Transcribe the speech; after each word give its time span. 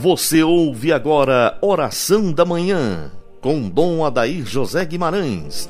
Você 0.00 0.44
ouve 0.44 0.92
agora 0.92 1.58
Oração 1.60 2.32
da 2.32 2.44
Manhã, 2.44 3.10
com 3.40 3.68
Dom 3.68 4.04
Adair 4.04 4.46
José 4.46 4.84
Guimarães. 4.84 5.68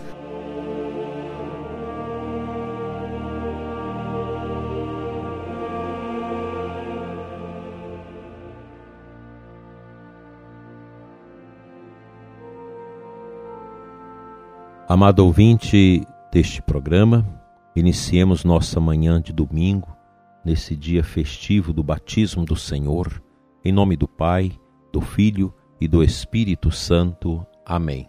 Amado 14.86 15.20
ouvinte 15.20 16.06
deste 16.30 16.60
programa, 16.60 17.26
iniciemos 17.74 18.44
nossa 18.44 18.78
manhã 18.78 19.22
de 19.22 19.32
domingo, 19.32 19.96
nesse 20.44 20.76
dia 20.76 21.02
festivo 21.02 21.72
do 21.72 21.82
batismo 21.82 22.44
do 22.44 22.54
Senhor 22.54 23.22
em 23.64 23.72
nome 23.72 23.96
do 23.96 24.06
Pai, 24.06 24.52
do 24.92 25.00
Filho 25.00 25.52
e 25.80 25.88
do 25.88 26.02
Espírito 26.02 26.70
Santo. 26.70 27.44
Amém. 27.64 28.08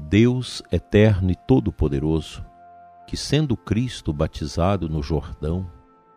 Deus 0.00 0.62
eterno 0.72 1.30
e 1.30 1.36
todo-poderoso, 1.46 2.44
que 3.06 3.16
sendo 3.16 3.56
Cristo 3.56 4.12
batizado 4.12 4.88
no 4.88 5.02
Jordão, 5.02 5.70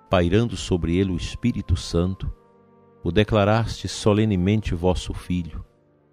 pairando 0.09 0.55
sobre 0.55 0.95
ele 0.97 1.11
o 1.11 1.17
Espírito 1.17 1.75
Santo, 1.75 2.31
o 3.03 3.11
declaraste 3.11 3.87
solenemente 3.87 4.75
vosso 4.75 5.13
Filho, 5.13 5.65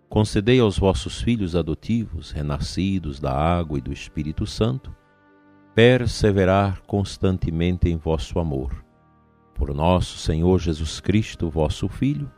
concedei 0.09 0.59
aos 0.59 0.79
vossos 0.79 1.21
filhos 1.21 1.55
adotivos, 1.55 2.31
renascidos 2.31 3.21
da 3.21 3.33
água 3.33 3.79
e 3.79 3.83
do 3.83 3.93
Espírito 3.93 4.47
Santo, 4.47 4.95
perseverar 5.75 6.83
constantemente 6.83 7.89
em 7.89 7.97
vosso 7.97 8.39
amor 8.39 8.88
por 9.59 9.75
nosso 9.75 10.17
Senhor 10.19 10.61
Jesus 10.61 11.01
Cristo, 11.01 11.51
vosso 11.51 11.89
Filho, 11.89 12.31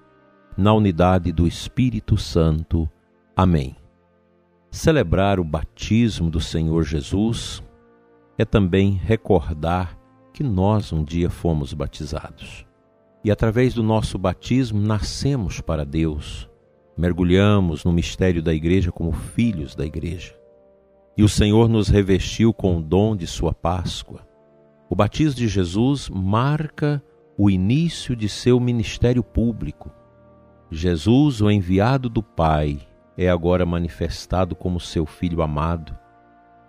na 0.56 0.72
unidade 0.72 1.30
do 1.30 1.46
Espírito 1.46 2.16
Santo. 2.16 2.88
Amém. 3.36 3.76
Celebrar 4.70 5.38
o 5.38 5.44
batismo 5.44 6.30
do 6.30 6.41
Senhor 6.41 6.82
Jesus 6.82 7.62
é 8.38 8.44
também 8.44 8.92
recordar 8.92 9.98
que 10.32 10.42
nós 10.42 10.94
um 10.94 11.04
dia 11.04 11.28
fomos 11.28 11.74
batizados. 11.74 12.64
E 13.22 13.30
através 13.30 13.74
do 13.74 13.82
nosso 13.82 14.16
batismo 14.16 14.80
nascemos 14.80 15.60
para 15.60 15.84
Deus, 15.84 16.48
mergulhamos 16.96 17.84
no 17.84 17.92
mistério 17.92 18.42
da 18.42 18.54
Igreja 18.54 18.91
como 18.91 19.12
filhos 19.12 19.74
da 19.74 19.84
Igreja. 19.84 20.34
E 21.18 21.22
o 21.22 21.28
Senhor 21.28 21.68
nos 21.68 21.88
revestiu 21.88 22.54
com 22.54 22.78
o 22.78 22.82
dom 22.82 23.14
de 23.14 23.26
Sua 23.26 23.52
Páscoa. 23.52 24.26
O 24.88 24.96
batismo 24.96 25.34
de 25.34 25.48
Jesus 25.48 26.08
marca 26.08 27.02
o 27.42 27.48
início 27.48 28.14
de 28.14 28.28
seu 28.28 28.60
ministério 28.60 29.24
público. 29.24 29.91
Jesus, 30.70 31.41
o 31.41 31.50
enviado 31.50 32.10
do 32.10 32.22
Pai, 32.22 32.78
é 33.16 33.30
agora 33.30 33.64
manifestado 33.64 34.55
como 34.55 34.78
seu 34.78 35.06
Filho 35.06 35.41
amado 35.41 35.98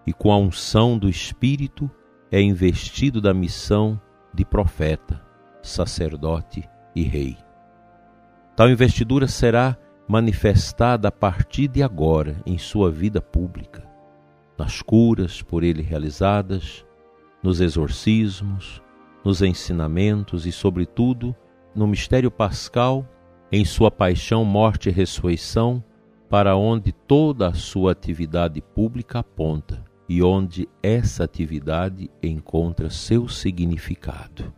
e, 0.07 0.13
com 0.13 0.31
a 0.31 0.37
unção 0.37 0.97
do 0.97 1.09
Espírito, 1.09 1.91
é 2.31 2.41
investido 2.41 3.19
da 3.19 3.33
missão 3.33 3.99
de 4.33 4.45
profeta, 4.45 5.21
sacerdote 5.61 6.63
e 6.95 7.03
rei. 7.03 7.35
Tal 8.55 8.69
investidura 8.69 9.27
será 9.27 9.75
manifestada 10.07 11.09
a 11.09 11.11
partir 11.11 11.67
de 11.67 11.83
agora 11.83 12.41
em 12.45 12.57
sua 12.57 12.89
vida 12.89 13.21
pública, 13.21 13.85
nas 14.57 14.81
curas 14.81 15.41
por 15.41 15.65
ele 15.65 15.81
realizadas, 15.81 16.85
nos 17.43 17.59
exorcismos, 17.59 18.81
nos 19.23 19.41
ensinamentos 19.41 20.45
e, 20.45 20.51
sobretudo, 20.51 21.35
no 21.75 21.87
mistério 21.87 22.31
pascal, 22.31 23.07
em 23.51 23.65
sua 23.65 23.91
paixão, 23.91 24.43
morte 24.45 24.89
e 24.89 24.91
ressurreição, 24.91 25.83
para 26.29 26.55
onde 26.55 26.91
toda 26.91 27.49
a 27.49 27.53
sua 27.53 27.91
atividade 27.91 28.61
pública 28.61 29.19
aponta 29.19 29.83
e 30.07 30.23
onde 30.23 30.67
essa 30.81 31.23
atividade 31.23 32.09
encontra 32.23 32.89
seu 32.89 33.27
significado. 33.27 34.53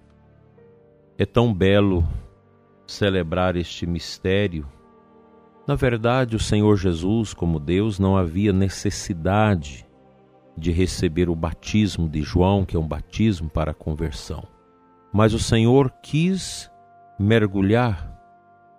É 1.18 1.26
tão 1.26 1.54
belo 1.54 2.08
celebrar 2.86 3.56
este 3.56 3.86
mistério. 3.86 4.68
Na 5.68 5.76
verdade, 5.76 6.36
o 6.36 6.40
Senhor 6.40 6.76
Jesus, 6.78 7.34
como 7.34 7.60
Deus, 7.60 7.98
não 7.98 8.18
havia 8.18 8.54
necessidade 8.54 9.86
de 10.58 10.72
receber 10.72 11.30
o 11.30 11.36
batismo 11.36 12.08
de 12.08 12.22
João, 12.22 12.66
que 12.66 12.76
é 12.76 12.80
um 12.80 12.88
batismo 12.88 13.50
para 13.50 13.72
a 13.72 13.76
conversão. 13.76 14.53
Mas 15.14 15.34
o 15.34 15.40
Senhor 15.40 15.92
quis 16.02 16.72
mergulhar 17.20 18.12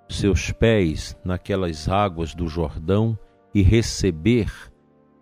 seus 0.08 0.50
pés 0.50 1.16
naquelas 1.24 1.88
águas 1.88 2.34
do 2.34 2.48
Jordão 2.48 3.16
e 3.54 3.62
receber 3.62 4.52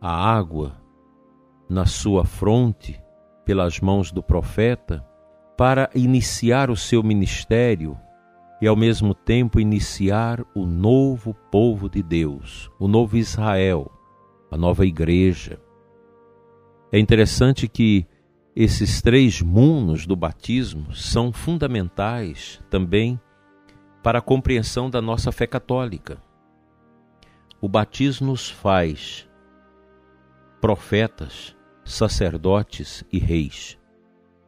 a 0.01 0.11
água 0.11 0.81
na 1.69 1.85
sua 1.85 2.25
fronte 2.25 3.01
pelas 3.45 3.79
mãos 3.79 4.11
do 4.11 4.23
profeta 4.23 5.07
para 5.57 5.91
iniciar 5.95 6.71
o 6.71 6.77
seu 6.77 7.03
ministério 7.03 7.97
e 8.61 8.67
ao 8.67 8.77
mesmo 8.77 9.15
tempo 9.15 9.61
iniciar 9.61 10.43
o 10.55 10.65
novo 10.65 11.35
povo 11.51 11.91
de 11.91 12.03
Deus, 12.03 12.71
o 12.79 12.89
novo 12.89 13.17
Israel, 13.17 13.91
a 14.51 14.57
nova 14.57 14.87
igreja. 14.87 15.61
É 16.91 16.99
interessante 16.99 17.67
que 17.69 18.07
esses 18.55 19.01
três 19.01 19.41
munos 19.41 20.07
do 20.07 20.15
batismo 20.15 20.95
são 20.95 21.33
fundamentais 21.33 22.61
também 22.69 23.19
para 24.03 24.19
a 24.19 24.23
compreensão 24.23 24.91
da 24.91 25.01
nossa 25.01 25.33
fé 25.33 25.47
católica. 25.47 26.21
O 27.63 27.69
batismo 27.69 28.27
nos 28.27 28.51
faz 28.51 29.27
profetas, 30.61 31.57
sacerdotes 31.83 33.05
e 33.11 33.19
reis. 33.19 33.79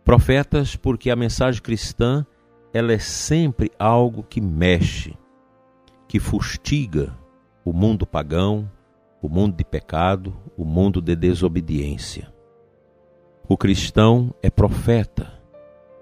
Profetas 0.05 0.77
porque 0.77 1.11
a 1.11 1.17
mensagem 1.17 1.63
cristã 1.63 2.27
ela 2.75 2.93
é 2.93 2.99
sempre 2.99 3.73
algo 3.79 4.23
que 4.23 4.41
mexe, 4.41 5.17
que 6.07 6.21
fustiga 6.21 7.17
o 7.65 7.73
mundo 7.73 8.07
pagão, 8.07 8.71
o 9.23 9.31
mundo 9.31 9.57
de 9.57 9.65
pecado, 9.65 10.37
o 10.59 10.65
mundo 10.65 11.01
de 11.01 11.17
desobediência. 11.17 12.34
O 13.47 13.59
cristão 13.59 14.35
é 14.43 14.49
profeta 14.49 15.31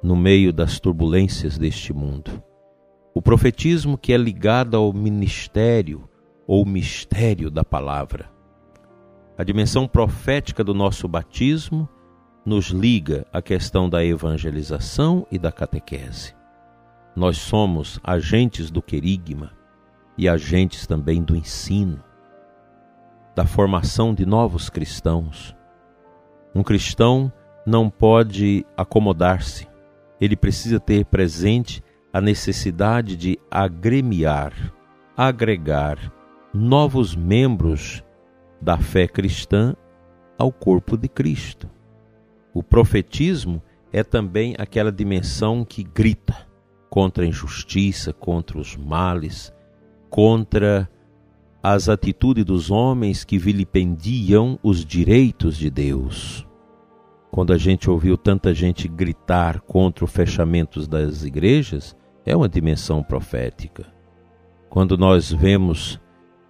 no 0.01 0.15
meio 0.15 0.53
das 0.53 0.79
turbulências 0.79 1.59
deste 1.59 1.93
mundo. 1.93 2.41
O 3.13 3.21
profetismo 3.21 3.99
que 3.99 4.13
é 4.13 4.17
ligado 4.17 4.77
ao 4.77 4.93
ministério 4.93 6.09
ou 6.47 6.65
mistério 6.65 7.51
da 7.51 7.65
palavra. 7.65 8.31
A 9.37 9.43
dimensão 9.43 9.89
profética 9.89 10.63
do 10.63 10.73
nosso 10.73 11.09
batismo 11.09 11.89
nos 12.47 12.67
liga 12.67 13.27
à 13.33 13.43
questão 13.43 13.91
da 13.91 14.05
evangelização 14.05 15.27
e 15.29 15.37
da 15.37 15.51
catequese. 15.51 16.37
Nós 17.17 17.39
somos 17.39 17.99
agentes 18.05 18.71
do 18.71 18.81
querigma 18.81 19.51
e 20.17 20.29
agentes 20.29 20.87
também 20.87 21.21
do 21.21 21.35
ensino, 21.35 22.05
da 23.35 23.45
formação 23.45 24.15
de 24.15 24.25
novos 24.25 24.71
cristãos 24.71 25.57
um 26.55 26.63
cristão 26.63 27.33
não 27.67 27.89
pode 27.89 28.67
acomodar-se. 28.77 29.67
Ele 30.21 30.37
precisa 30.37 30.79
ter 30.79 31.05
presente 31.05 31.83
a 32.13 32.21
necessidade 32.21 33.17
de 33.17 33.39
agremiar, 33.51 34.53
agregar 35.17 36.13
novos 36.53 37.17
membros 37.17 38.05
da 38.61 38.77
fé 38.77 39.09
cristã 39.09 39.75
ao 40.39 40.53
corpo 40.53 40.97
de 40.97 41.09
Cristo. 41.09 41.69
O 42.53 42.63
profetismo 42.63 43.63
é 43.93 44.03
também 44.03 44.55
aquela 44.59 44.93
dimensão 44.93 45.65
que 45.65 45.83
grita 45.83 46.37
contra 46.91 47.25
a 47.25 47.27
injustiça, 47.27 48.13
contra 48.13 48.59
os 48.59 48.77
males, 48.77 49.53
contra 50.11 50.89
as 51.63 51.89
atitudes 51.89 52.45
dos 52.45 52.71
homens 52.73 53.23
que 53.23 53.39
vilipendiam 53.39 54.59
os 54.63 54.85
direitos 54.85 55.57
de 55.57 55.71
Deus. 55.71 56.45
Quando 57.31 57.53
a 57.53 57.59
gente 57.59 57.89
ouviu 57.89 58.19
tanta 58.19 58.53
gente 58.53 58.89
gritar 58.89 59.61
contra 59.61 60.05
o 60.05 60.09
fechamento 60.09 60.85
das 60.89 61.23
igrejas, 61.23 61.97
é 62.27 62.37
uma 62.37 62.49
dimensão 62.49 63.03
profética. 63.03 63.87
Quando 64.69 64.99
nós 64.99 65.31
vemos 65.31 66.01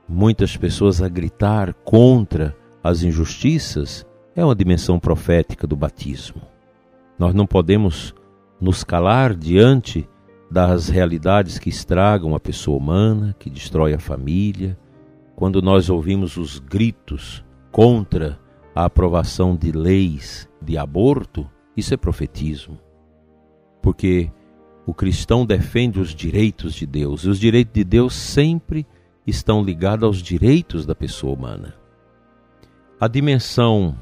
muitas 0.08 0.56
pessoas 0.56 1.02
a 1.02 1.08
gritar 1.08 1.74
contra 1.74 2.56
as 2.82 3.02
injustiças, 3.02 4.06
é 4.34 4.42
uma 4.42 4.54
dimensão 4.54 4.98
profética 4.98 5.66
do 5.66 5.76
batismo. 5.76 6.40
Nós 7.18 7.34
não 7.34 7.46
podemos 7.46 8.14
nos 8.58 8.82
calar 8.82 9.34
diante 9.34 10.08
das 10.50 10.88
realidades 10.88 11.58
que 11.58 11.68
estragam 11.68 12.34
a 12.34 12.40
pessoa 12.40 12.78
humana, 12.78 13.36
que 13.38 13.50
destrói 13.50 13.94
a 13.94 13.98
família, 13.98 14.76
quando 15.42 15.60
nós 15.60 15.90
ouvimos 15.90 16.36
os 16.36 16.60
gritos 16.60 17.44
contra 17.72 18.38
a 18.72 18.84
aprovação 18.84 19.56
de 19.56 19.72
leis 19.72 20.48
de 20.62 20.78
aborto, 20.78 21.50
isso 21.76 21.92
é 21.92 21.96
profetismo. 21.96 22.78
Porque 23.82 24.30
O 24.84 24.92
cristão 24.92 25.46
defende 25.46 26.00
os 26.00 26.14
direitos 26.14 26.74
de 26.74 26.86
Deus, 26.86 27.22
e 27.22 27.28
os 27.28 27.38
direitos 27.38 27.72
de 27.72 27.84
Deus 27.84 28.14
sempre 28.14 28.86
estão 29.26 29.62
ligados 29.62 30.04
aos 30.04 30.18
direitos 30.18 30.84
da 30.84 30.94
pessoa 30.94 31.34
humana. 31.34 31.74
A 33.00 33.06
dimensão 33.06 33.96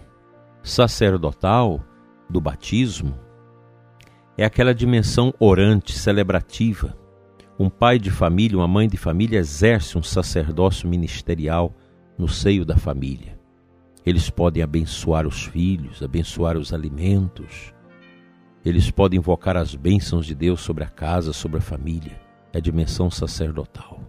sacerdotal 0.63 1.85
do 2.29 2.41
batismo 2.41 3.15
é 4.39 4.45
aquela 4.45 4.75
dimensão 4.75 5.35
orante, 5.39 5.93
celebrativa. 5.93 6.97
Um 7.61 7.69
pai 7.69 7.99
de 7.99 8.11
família, 8.11 8.57
uma 8.57 8.67
mãe 8.67 8.89
de 8.89 8.97
família 8.97 9.39
exerce 9.39 9.99
um 9.99 10.03
sacerdócio 10.03 10.89
ministerial 10.89 11.77
no 12.17 12.27
seio 12.27 12.65
da 12.65 12.75
família. 12.75 13.39
Eles 14.07 14.31
podem 14.31 14.62
abençoar 14.62 15.27
os 15.27 15.45
filhos, 15.45 16.03
abençoar 16.03 16.57
os 16.57 16.73
alimentos. 16.73 17.75
Eles 18.65 18.91
podem 18.91 19.19
invocar 19.19 19.59
as 19.59 19.75
bênçãos 19.75 20.25
de 20.25 20.35
Deus 20.35 20.62
sobre 20.62 20.85
a 20.85 20.89
casa, 20.89 21.35
sobre 21.35 21.59
a 21.59 21.61
família. 21.61 22.19
É 22.51 22.57
a 22.57 22.62
dimensão 22.62 23.11
sacerdotal. 23.11 24.01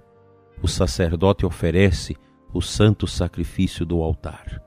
O 0.63 0.68
sacerdote 0.69 1.45
oferece 1.45 2.15
o 2.54 2.62
santo 2.62 3.06
sacrifício 3.06 3.86
do 3.86 4.01
altar. 4.01 4.63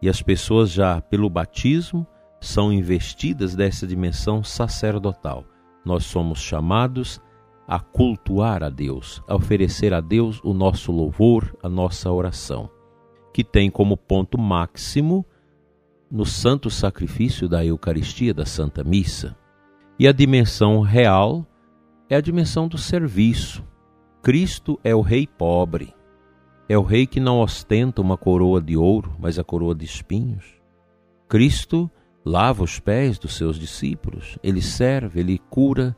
E 0.00 0.08
as 0.08 0.22
pessoas 0.22 0.70
já 0.70 0.98
pelo 0.98 1.28
batismo 1.28 2.06
são 2.40 2.72
investidas 2.72 3.54
dessa 3.54 3.86
dimensão 3.86 4.42
sacerdotal. 4.42 5.44
Nós 5.84 6.04
somos 6.04 6.40
chamados 6.40 7.20
a 7.66 7.78
cultuar 7.78 8.62
a 8.62 8.68
Deus, 8.68 9.22
a 9.26 9.34
oferecer 9.34 9.94
a 9.94 10.00
Deus 10.00 10.40
o 10.44 10.52
nosso 10.52 10.92
louvor, 10.92 11.56
a 11.62 11.68
nossa 11.68 12.10
oração, 12.10 12.70
que 13.32 13.42
tem 13.42 13.70
como 13.70 13.96
ponto 13.96 14.38
máximo 14.38 15.24
no 16.10 16.26
santo 16.26 16.70
sacrifício 16.70 17.48
da 17.48 17.64
Eucaristia, 17.64 18.34
da 18.34 18.44
Santa 18.44 18.84
Missa. 18.84 19.36
E 19.98 20.06
a 20.06 20.12
dimensão 20.12 20.80
real 20.80 21.46
é 22.08 22.16
a 22.16 22.20
dimensão 22.20 22.68
do 22.68 22.78
serviço. 22.78 23.64
Cristo 24.22 24.78
é 24.84 24.94
o 24.94 25.00
Rei 25.00 25.26
pobre, 25.26 25.94
é 26.68 26.78
o 26.78 26.82
Rei 26.82 27.06
que 27.06 27.20
não 27.20 27.40
ostenta 27.40 28.00
uma 28.00 28.16
coroa 28.16 28.60
de 28.60 28.76
ouro, 28.76 29.14
mas 29.18 29.38
a 29.38 29.44
coroa 29.44 29.74
de 29.74 29.84
espinhos. 29.84 30.54
Cristo 31.28 31.90
lava 32.24 32.62
os 32.62 32.78
pés 32.78 33.18
dos 33.18 33.36
seus 33.36 33.58
discípulos, 33.58 34.38
ele 34.42 34.62
serve, 34.62 35.20
ele 35.20 35.38
cura, 35.50 35.94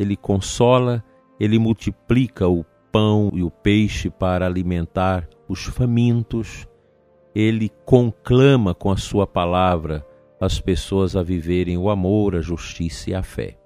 ele 0.00 0.16
consola, 0.16 1.04
ele 1.38 1.58
multiplica 1.58 2.48
o 2.48 2.64
pão 2.90 3.30
e 3.34 3.42
o 3.42 3.50
peixe 3.50 4.08
para 4.08 4.46
alimentar 4.46 5.28
os 5.46 5.64
famintos, 5.64 6.66
ele 7.34 7.70
conclama 7.84 8.74
com 8.74 8.90
a 8.90 8.96
sua 8.96 9.26
palavra 9.26 10.06
as 10.40 10.58
pessoas 10.58 11.14
a 11.14 11.22
viverem 11.22 11.76
o 11.76 11.90
amor, 11.90 12.34
a 12.34 12.40
justiça 12.40 13.10
e 13.10 13.14
a 13.14 13.22
fé. 13.22 13.58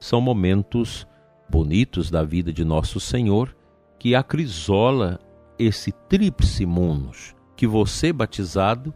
São 0.00 0.22
momentos 0.22 1.06
bonitos 1.50 2.10
da 2.10 2.22
vida 2.22 2.50
de 2.50 2.64
nosso 2.64 2.98
Senhor 2.98 3.54
que 3.98 4.14
acrisola 4.14 5.20
esse 5.58 5.92
tríplice 5.92 6.64
munus 6.64 7.36
que 7.54 7.66
você 7.66 8.10
batizado 8.10 8.92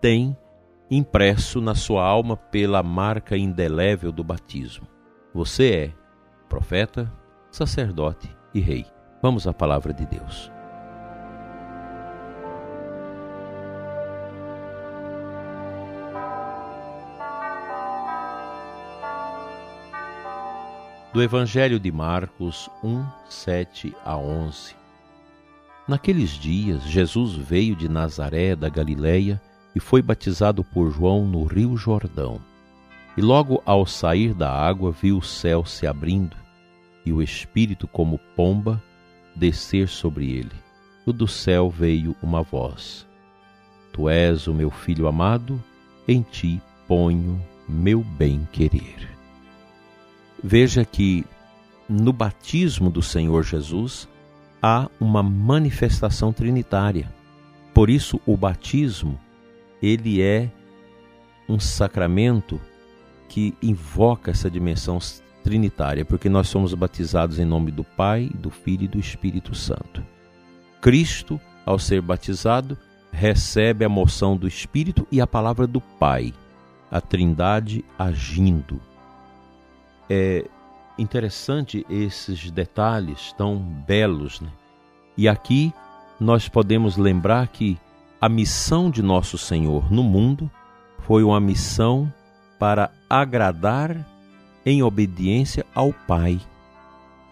tem 0.00 0.36
impresso 0.90 1.60
na 1.60 1.76
sua 1.76 2.04
alma 2.04 2.36
pela 2.36 2.82
marca 2.82 3.36
indelével 3.36 4.10
do 4.10 4.24
batismo. 4.24 4.88
Você 5.32 5.72
é 5.72 6.05
profeta, 6.48 7.12
sacerdote 7.50 8.34
e 8.54 8.60
rei. 8.60 8.86
Vamos 9.22 9.46
à 9.46 9.52
palavra 9.52 9.92
de 9.92 10.06
Deus. 10.06 10.50
Do 21.12 21.22
Evangelho 21.22 21.80
de 21.80 21.90
Marcos 21.90 22.68
1, 22.84 23.06
7 23.28 23.96
a 24.04 24.18
11. 24.18 24.76
Naqueles 25.88 26.30
dias, 26.30 26.82
Jesus 26.82 27.34
veio 27.34 27.74
de 27.74 27.88
Nazaré 27.88 28.54
da 28.54 28.68
Galileia 28.68 29.40
e 29.74 29.80
foi 29.80 30.02
batizado 30.02 30.62
por 30.62 30.90
João 30.90 31.26
no 31.26 31.44
Rio 31.44 31.76
Jordão. 31.76 32.40
E 33.16 33.22
logo 33.22 33.62
ao 33.64 33.86
sair 33.86 34.34
da 34.34 34.52
água 34.52 34.90
viu 34.90 35.18
o 35.18 35.22
céu 35.22 35.64
se 35.64 35.86
abrindo 35.86 36.36
e 37.04 37.12
o 37.12 37.22
Espírito, 37.22 37.86
como 37.86 38.18
pomba, 38.34 38.82
descer 39.34 39.88
sobre 39.88 40.30
ele. 40.32 40.52
E 41.06 41.12
do 41.12 41.28
céu 41.28 41.70
veio 41.70 42.16
uma 42.20 42.42
voz: 42.42 43.06
Tu 43.92 44.08
és 44.08 44.48
o 44.48 44.52
meu 44.52 44.70
filho 44.70 45.06
amado, 45.06 45.62
em 46.06 46.20
ti 46.20 46.60
ponho 46.88 47.40
meu 47.68 48.02
bem-querer. 48.02 49.08
Veja 50.42 50.84
que 50.84 51.24
no 51.88 52.12
batismo 52.12 52.90
do 52.90 53.00
Senhor 53.00 53.44
Jesus 53.44 54.08
há 54.60 54.88
uma 55.00 55.22
manifestação 55.22 56.32
trinitária. 56.32 57.12
Por 57.72 57.88
isso, 57.88 58.20
o 58.26 58.36
batismo 58.36 59.18
ele 59.80 60.20
é 60.20 60.50
um 61.48 61.60
sacramento 61.60 62.60
que 63.28 63.54
invoca 63.62 64.30
essa 64.30 64.50
dimensão 64.50 64.98
trinitária, 65.42 66.04
porque 66.04 66.28
nós 66.28 66.48
somos 66.48 66.74
batizados 66.74 67.38
em 67.38 67.44
nome 67.44 67.70
do 67.70 67.84
Pai, 67.84 68.30
do 68.34 68.50
Filho 68.50 68.84
e 68.84 68.88
do 68.88 68.98
Espírito 68.98 69.54
Santo. 69.54 70.02
Cristo, 70.80 71.40
ao 71.64 71.78
ser 71.78 72.00
batizado, 72.00 72.76
recebe 73.12 73.84
a 73.84 73.88
moção 73.88 74.36
do 74.36 74.46
Espírito 74.46 75.06
e 75.10 75.20
a 75.20 75.26
palavra 75.26 75.66
do 75.66 75.80
Pai, 75.80 76.34
a 76.90 77.00
Trindade 77.00 77.84
agindo. 77.98 78.80
É 80.08 80.44
interessante 80.98 81.86
esses 81.88 82.50
detalhes 82.50 83.32
tão 83.32 83.56
belos, 83.56 84.40
né? 84.40 84.48
E 85.16 85.28
aqui 85.28 85.72
nós 86.20 86.48
podemos 86.48 86.96
lembrar 86.96 87.48
que 87.48 87.78
a 88.20 88.28
missão 88.28 88.90
de 88.90 89.02
nosso 89.02 89.38
Senhor 89.38 89.92
no 89.92 90.02
mundo 90.02 90.50
foi 91.00 91.22
uma 91.22 91.40
missão 91.40 92.12
para 92.58 92.90
agradar 93.08 94.06
em 94.64 94.82
obediência 94.82 95.64
ao 95.74 95.92
Pai. 95.92 96.40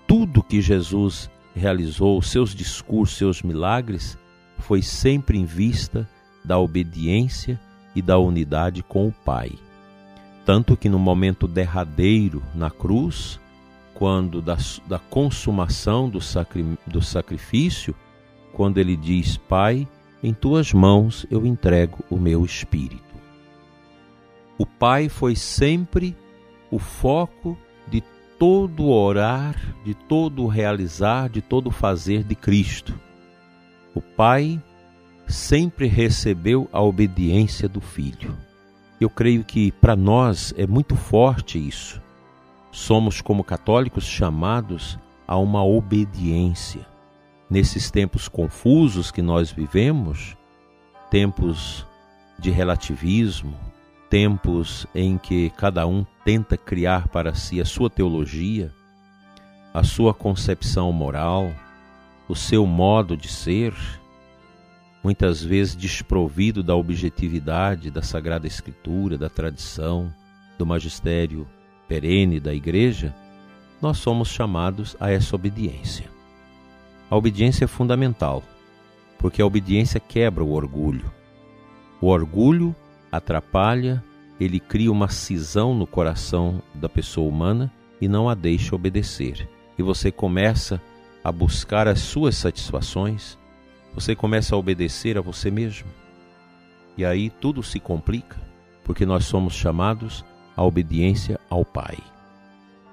Tudo 0.07 0.43
que 0.43 0.61
Jesus 0.61 1.31
realizou, 1.55 2.21
seus 2.23 2.55
discursos, 2.55 3.17
seus 3.17 3.43
milagres, 3.43 4.19
foi 4.59 4.83
sempre 4.83 5.39
em 5.39 5.45
vista 5.45 6.09
da 6.45 6.59
obediência 6.59 7.59
e 7.95 8.03
da 8.03 8.19
unidade 8.19 8.83
com 8.83 9.09
o 9.09 9.13
Pai. 9.13 9.53
Tanto 10.45 10.77
que 10.77 10.89
no 10.89 10.99
momento 10.99 11.49
derradeiro 11.49 12.43
na 12.55 12.71
cruz, 12.71 13.41
quando 13.95 14.43
da, 14.43 14.59
da 14.87 14.99
consumação 14.99 16.09
do, 16.09 16.21
sacri, 16.21 16.79
do 16.87 17.01
sacrifício, 17.01 17.95
quando 18.53 18.79
ele 18.79 18.97
diz: 18.97 19.37
Pai, 19.37 19.89
em 20.23 20.35
tuas 20.35 20.73
mãos 20.73 21.27
eu 21.31 21.47
entrego 21.47 22.05
o 22.11 22.17
meu 22.17 22.45
espírito. 22.45 23.14
O 24.57 24.65
Pai 24.65 25.09
foi 25.09 25.35
sempre 25.35 26.17
o 26.71 26.79
foco 26.79 27.59
de 27.89 28.01
todo 28.39 28.89
orar, 28.89 29.57
de 29.85 29.95
todo 29.95 30.47
realizar, 30.47 31.29
de 31.29 31.41
todo 31.41 31.71
fazer 31.71 32.23
de 32.23 32.35
Cristo. 32.35 32.99
O 33.95 34.01
Pai 34.01 34.63
sempre 35.27 35.87
recebeu 35.87 36.69
a 36.73 36.81
obediência 36.81 37.69
do 37.69 37.81
Filho. 37.81 38.37
Eu 39.01 39.11
creio 39.11 39.43
que 39.43 39.73
para 39.73 39.97
nós 39.97 40.55
é 40.57 40.67
muito 40.67 40.95
forte 40.95 41.59
isso. 41.59 42.01
Somos, 42.71 43.21
como 43.21 43.43
católicos, 43.43 44.05
chamados 44.05 44.99
a 45.27 45.37
uma 45.37 45.65
obediência 45.65 46.87
nesses 47.51 47.91
tempos 47.91 48.29
confusos 48.29 49.11
que 49.11 49.23
nós 49.23 49.51
vivemos, 49.51 50.37
tempos 51.11 51.87
de 52.39 52.51
relativismo, 52.51 53.57
tempos 54.15 54.87
em 54.95 55.19
que 55.19 55.51
cada 55.57 55.89
um 55.89 56.07
tenta 56.25 56.57
criar 56.57 57.09
para 57.09 57.35
si 57.35 57.61
a 57.61 57.65
sua 57.65 57.91
teologia, 57.91 58.73
a 59.75 59.83
sua 59.83 60.15
concepção 60.15 60.93
moral, 60.93 61.53
o 62.29 62.37
seu 62.37 62.65
modo 62.65 63.17
de 63.17 63.27
ser, 63.27 63.75
muitas 65.03 65.43
vezes 65.43 65.75
desprovido 65.75 66.63
da 66.63 66.77
objetividade 66.77 67.91
da 67.91 68.03
Sagrada 68.03 68.47
Escritura, 68.47 69.19
da 69.19 69.29
tradição, 69.29 70.15
do 70.57 70.65
magistério 70.65 71.45
perene 71.89 72.39
da 72.39 72.55
Igreja, 72.55 73.13
nós 73.83 73.99
somos 73.99 74.29
chamados 74.29 74.97
a 75.01 75.11
essa 75.11 75.35
obediência. 75.35 76.09
A 77.11 77.17
obediência 77.17 77.65
é 77.65 77.67
fundamental, 77.67 78.45
porque 79.19 79.43
a 79.43 79.47
obediência 79.47 79.99
quebra 79.99 80.45
o 80.45 80.53
orgulho. 80.53 81.11
O 82.01 82.07
orgulho 82.07 82.77
atrapalha, 83.17 84.03
ele 84.41 84.59
cria 84.59 84.91
uma 84.91 85.09
cisão 85.09 85.75
no 85.75 85.87
coração 85.87 86.63
da 86.75 86.89
pessoa 86.89 87.29
humana 87.29 87.73
e 88.01 88.09
não 88.09 88.29
a 88.29 88.35
deixa 88.35 88.75
obedecer. 88.75 89.49
E 89.79 89.83
você 89.83 90.11
começa 90.11 90.81
a 91.23 91.33
buscar 91.33 91.89
as 91.89 92.01
suas 92.01 92.37
satisfações, 92.37 93.39
você 93.95 94.15
começa 94.15 94.55
a 94.55 94.59
obedecer 94.59 95.17
a 95.17 95.21
você 95.21 95.51
mesmo. 95.51 95.89
E 96.97 97.05
aí 97.05 97.31
tudo 97.31 97.63
se 97.63 97.81
complica, 97.81 98.37
porque 98.85 99.07
nós 99.07 99.25
somos 99.25 99.55
chamados 99.55 100.25
à 100.57 100.63
obediência 100.63 101.41
ao 101.49 101.65
Pai. 101.65 101.99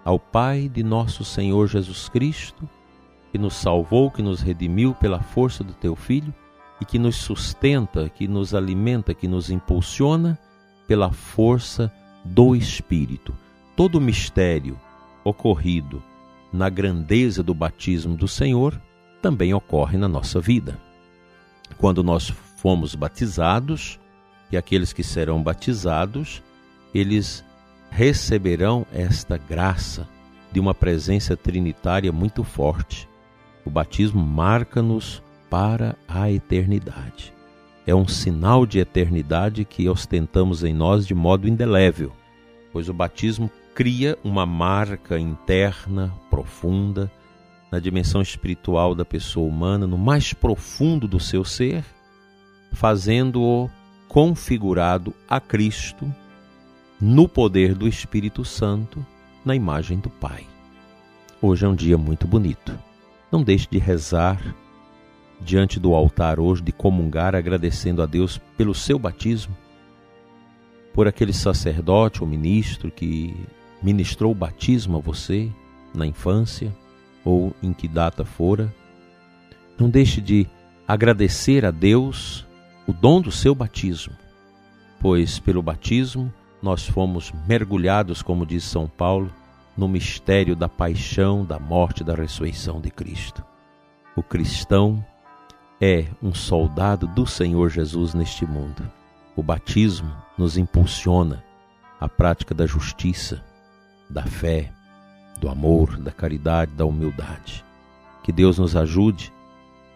ao 0.03 0.17
Pai 0.17 0.67
de 0.67 0.81
nosso 0.83 1.23
Senhor 1.23 1.67
Jesus 1.67 2.09
Cristo, 2.09 2.67
que 3.31 3.37
nos 3.37 3.53
salvou, 3.53 4.09
que 4.09 4.21
nos 4.21 4.41
redimiu 4.41 4.95
pela 4.95 5.19
força 5.21 5.63
do 5.63 5.73
teu 5.73 5.95
Filho 5.95 6.33
e 6.81 6.85
que 6.85 6.97
nos 6.97 7.15
sustenta, 7.15 8.09
que 8.09 8.27
nos 8.27 8.55
alimenta, 8.55 9.13
que 9.13 9.27
nos 9.27 9.51
impulsiona 9.51 10.38
pela 10.88 11.11
força 11.11 11.93
do 12.25 12.55
Espírito. 12.55 13.33
Todo 13.77 14.00
o 14.00 14.01
mistério 14.01 14.77
ocorrido 15.23 16.03
na 16.51 16.67
grandeza 16.67 17.43
do 17.43 17.53
batismo 17.53 18.17
do 18.17 18.27
Senhor 18.27 18.81
também 19.21 19.53
ocorre 19.53 19.97
na 19.97 20.07
nossa 20.07 20.41
vida. 20.41 20.77
Quando 21.77 22.03
nós 22.03 22.33
fomos 22.57 22.95
batizados, 22.95 24.00
e 24.51 24.57
aqueles 24.57 24.91
que 24.91 25.03
serão 25.03 25.41
batizados, 25.41 26.43
eles 26.93 27.43
receberão 27.89 28.85
esta 28.91 29.38
graça 29.38 30.07
de 30.51 30.59
uma 30.59 30.73
presença 30.73 31.38
trinitária 31.38 32.11
muito 32.11 32.43
forte. 32.43 33.07
O 33.63 33.69
batismo 33.69 34.21
marca-nos 34.21 35.23
para 35.51 35.98
a 36.08 36.31
eternidade. 36.31 37.34
É 37.86 37.93
um 37.93 38.08
sinal 38.08 38.65
de 38.65 38.79
eternidade 38.79 39.65
que 39.65 39.89
ostentamos 39.89 40.63
em 40.63 40.74
nós 40.74 41.05
de 41.05 41.13
modo 41.13 41.46
indelével, 41.46 42.13
pois 42.72 42.88
o 42.88 42.93
batismo 42.93 43.51
cria 43.75 44.17
uma 44.24 44.46
marca 44.46 45.20
interna, 45.20 46.13
profunda, 46.29 47.12
na 47.70 47.79
dimensão 47.79 48.22
espiritual 48.22 48.96
da 48.96 49.03
pessoa 49.03 49.46
humana, 49.46 49.86
no 49.86 49.98
mais 49.98 50.34
profundo 50.34 51.05
do 51.05 51.20
seu 51.20 51.43
ser, 51.43 51.84
fazendo-o 52.72 53.70
configurado 54.08 55.13
a 55.27 55.41
Cristo 55.41 56.13
no 57.00 57.27
poder 57.27 57.75
do 57.75 57.89
Espírito 57.89 58.46
Santo, 58.46 59.05
na 59.43 59.53
imagem 59.53 60.00
do 60.00 60.10
Pai. 60.10 60.46
Hoje 61.41 61.65
é 61.65 61.67
um 61.67 61.75
dia 61.75 61.98
muito 61.98 62.25
bonito. 62.25 62.77
Não 63.29 63.43
deixe 63.43 63.67
de 63.70 63.79
rezar 63.79 64.55
diante 65.43 65.79
do 65.79 65.93
altar 65.93 66.39
hoje, 66.39 66.62
de 66.62 66.71
comungar, 66.71 67.36
agradecendo 67.36 68.01
a 68.01 68.05
Deus 68.05 68.39
pelo 68.57 68.74
seu 68.74 68.98
batismo, 69.00 69.55
por 70.93 71.07
aquele 71.07 71.33
sacerdote 71.33 72.21
ou 72.21 72.27
ministro 72.27 72.91
que 72.91 73.36
ministrou 73.81 74.31
o 74.31 74.36
batismo 74.36 74.98
a 74.98 75.01
você 75.01 75.50
na 75.93 76.05
infância 76.05 76.75
ou 77.24 77.53
em 77.62 77.74
que 77.74 77.88
data 77.88 78.24
fora. 78.24 78.74
Não 79.79 79.89
deixe 79.89 80.21
de 80.21 80.48
agradecer 80.88 81.65
a 81.65 81.71
Deus 81.71 82.45
o 82.88 82.93
dom 82.93 83.21
do 83.21 83.31
seu 83.31 83.55
batismo, 83.55 84.13
pois 85.00 85.39
pelo 85.39 85.62
batismo 85.62 86.31
nós 86.62 86.86
fomos 86.86 87.33
mergulhados, 87.48 88.21
como 88.21 88.45
diz 88.45 88.63
São 88.63 88.88
Paulo, 88.88 89.31
no 89.75 89.88
mistério 89.88 90.55
da 90.55 90.69
paixão, 90.69 91.43
da 91.45 91.57
morte 91.57 92.01
e 92.01 92.03
da 92.03 92.13
ressurreição 92.13 92.79
de 92.79 92.91
Cristo. 92.91 93.43
O 94.15 94.21
cristão 94.21 95.03
é 95.81 96.05
um 96.21 96.31
soldado 96.31 97.07
do 97.07 97.25
Senhor 97.25 97.71
Jesus 97.71 98.13
neste 98.13 98.45
mundo. 98.45 98.88
O 99.35 99.41
batismo 99.41 100.15
nos 100.38 100.55
impulsiona 100.55 101.43
à 102.00 102.07
prática 102.07 102.53
da 102.53 102.67
justiça, 102.67 103.43
da 104.07 104.21
fé, 104.21 104.71
do 105.39 105.50
amor, 105.50 105.97
da 105.97 106.11
caridade, 106.11 106.73
da 106.73 106.85
humildade. 106.85 107.65
Que 108.21 108.31
Deus 108.31 108.59
nos 108.59 108.75
ajude 108.75 109.33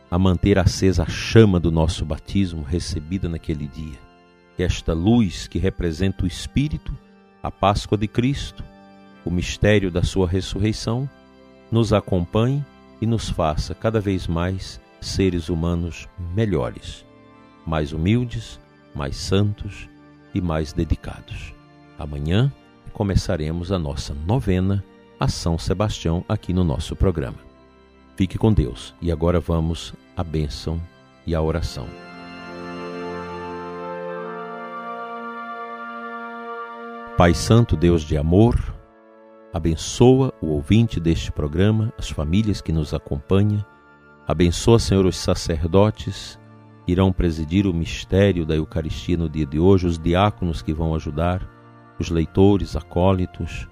a 0.10 0.18
manter 0.18 0.58
acesa 0.58 1.04
a 1.04 1.08
chama 1.08 1.60
do 1.60 1.72
nosso 1.72 2.04
batismo 2.04 2.64
recebida 2.64 3.30
naquele 3.30 3.68
dia. 3.68 4.00
Que 4.58 4.64
esta 4.64 4.92
luz 4.92 5.48
que 5.48 5.60
representa 5.60 6.24
o 6.24 6.28
Espírito, 6.28 6.98
a 7.44 7.52
Páscoa 7.52 7.96
de 7.96 8.08
Cristo, 8.08 8.64
o 9.24 9.30
mistério 9.30 9.92
da 9.92 10.02
Sua 10.02 10.28
ressurreição, 10.28 11.08
nos 11.72 11.94
acompanhe 11.94 12.66
e 13.00 13.06
nos 13.06 13.30
faça 13.30 13.76
cada 13.76 14.00
vez 14.00 14.26
mais 14.26 14.84
seres 15.02 15.50
humanos 15.50 16.08
melhores, 16.34 17.06
mais 17.66 17.94
humildes, 17.94 18.60
mais 18.94 19.16
santos 19.18 19.90
e 20.34 20.42
mais 20.42 20.74
dedicados. 20.74 21.54
Amanhã 21.98 22.52
começaremos 22.94 23.72
a 23.72 23.80
nossa 23.80 24.14
novena 24.14 24.84
a 25.20 25.28
São 25.28 25.58
Sebastião 25.58 26.24
aqui 26.28 26.54
no 26.54 26.64
nosso 26.64 26.96
programa. 26.96 27.38
Fique 28.16 28.38
com 28.38 28.54
Deus 28.54 28.94
e 29.02 29.12
agora 29.12 29.40
vamos 29.40 29.94
à 30.16 30.24
bênção 30.24 30.80
e 31.26 31.36
à 31.36 31.42
oração. 31.42 31.88
Pai 37.18 37.34
Santo, 37.34 37.78
Deus 37.78 38.04
de 38.04 38.18
amor, 38.18 38.76
abençoa 39.54 40.34
o 40.42 40.48
ouvinte 40.48 41.00
deste 41.00 41.32
programa, 41.32 41.94
as 41.98 42.10
famílias 42.10 42.60
que 42.60 42.74
nos 42.74 42.94
acompanham, 42.94 43.66
abençoa, 44.28 44.80
Senhor, 44.80 45.06
os 45.06 45.18
sacerdotes 45.18 46.40
que 46.86 46.92
irão 46.92 47.12
presidir 47.12 47.66
o 47.66 47.74
mistério 47.74 48.46
da 48.46 48.56
Eucaristia 48.56 49.18
no 49.18 49.30
dia 49.30 49.46
de 49.46 49.60
hoje, 49.60 49.88
os 49.88 49.98
diáconos 49.98 50.62
que 50.62 50.74
vão 50.74 50.94
ajudar, 50.96 51.48
os 52.00 52.10
leitores, 52.10 52.76
acólitos, 52.76 53.68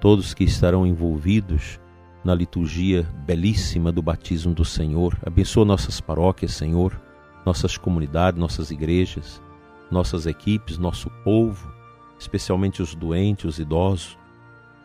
todos 0.00 0.34
que 0.34 0.44
estarão 0.44 0.86
envolvidos 0.86 1.80
na 2.24 2.34
liturgia 2.34 3.08
belíssima 3.24 3.90
do 3.90 4.02
batismo 4.02 4.54
do 4.54 4.64
Senhor. 4.64 5.16
Abençoa 5.24 5.64
nossas 5.64 6.00
paróquias, 6.00 6.52
Senhor, 6.52 7.00
nossas 7.44 7.76
comunidades, 7.76 8.38
nossas 8.38 8.70
igrejas, 8.70 9.42
nossas 9.90 10.26
equipes, 10.26 10.78
nosso 10.78 11.10
povo, 11.24 11.72
especialmente 12.18 12.82
os 12.82 12.94
doentes, 12.94 13.44
os 13.44 13.58
idosos. 13.58 14.18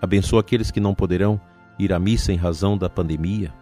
Abençoa 0.02 0.42
aqueles 0.42 0.72
que 0.72 0.80
não 0.80 0.94
poderão 0.94 1.40
ir 1.80 1.94
à 1.94 2.00
missa 2.00 2.32
em 2.32 2.38
razão 2.38 2.78
da 2.78 2.90
pandemia, 2.90 3.54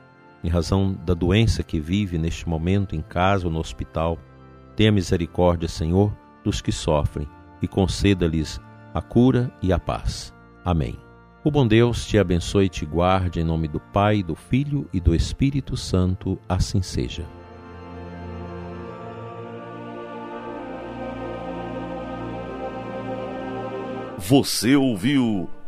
em 0.46 0.50
razão 0.50 0.96
da 1.04 1.16
doença 1.16 1.64
que 1.64 1.80
vive 1.80 2.20
neste 2.20 2.48
momento 2.48 2.96
em 2.96 3.02
casa 3.02 3.48
ou 3.48 3.52
no 3.52 3.60
hospital. 3.60 4.20
Tenha 4.76 4.92
misericórdia, 4.92 5.68
Senhor, 5.68 6.16
dos 6.44 6.62
que 6.62 6.72
sofrem 6.72 7.28
e 7.62 7.68
conceda-lhes 7.68 8.62
a 8.94 9.02
cura 9.02 9.52
e 9.60 9.74
a 9.74 9.80
paz. 9.80 10.32
Amém. 10.64 11.00
O 11.44 11.50
bom 11.50 11.68
Deus 11.68 12.06
te 12.06 12.20
abençoe 12.20 12.66
e 12.66 12.70
te 12.70 12.86
guarde 12.86 13.40
em 13.40 13.44
nome 13.44 13.68
do 13.68 13.80
Pai, 13.80 14.22
do 14.22 14.36
Filho 14.36 14.88
e 14.94 15.00
do 15.00 15.16
Espírito 15.16 15.76
Santo, 15.76 16.38
assim 16.48 16.82
seja. 16.82 17.26
Você 24.20 24.76
ouviu 24.76 25.50